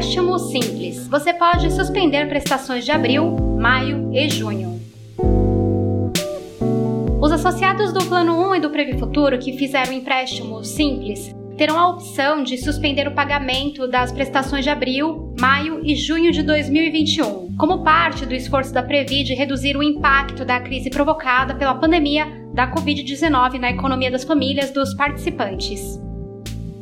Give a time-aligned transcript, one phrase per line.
[0.00, 1.06] Empréstimo simples.
[1.08, 4.80] Você pode suspender prestações de abril, maio e junho.
[7.20, 11.90] Os associados do Plano 1 e do Previ Futuro que fizeram empréstimo simples terão a
[11.90, 17.84] opção de suspender o pagamento das prestações de abril, maio e junho de 2021, como
[17.84, 22.72] parte do esforço da Previ de reduzir o impacto da crise provocada pela pandemia da
[22.72, 26.00] Covid-19 na economia das famílias dos participantes.